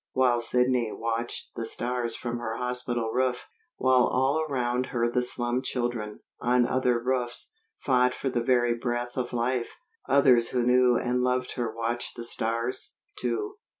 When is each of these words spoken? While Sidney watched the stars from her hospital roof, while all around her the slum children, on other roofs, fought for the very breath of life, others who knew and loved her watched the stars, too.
While 0.13 0.41
Sidney 0.41 0.91
watched 0.91 1.51
the 1.55 1.63
stars 1.63 2.15
from 2.15 2.39
her 2.39 2.55
hospital 2.57 3.11
roof, 3.11 3.45
while 3.77 4.07
all 4.07 4.39
around 4.49 4.87
her 4.87 5.07
the 5.07 5.21
slum 5.21 5.61
children, 5.61 6.21
on 6.39 6.65
other 6.65 6.97
roofs, 6.97 7.53
fought 7.77 8.15
for 8.15 8.31
the 8.31 8.41
very 8.43 8.73
breath 8.73 9.15
of 9.15 9.31
life, 9.31 9.75
others 10.09 10.49
who 10.49 10.63
knew 10.65 10.97
and 10.97 11.21
loved 11.21 11.51
her 11.51 11.71
watched 11.71 12.15
the 12.15 12.23
stars, 12.25 12.95
too. 13.19 13.57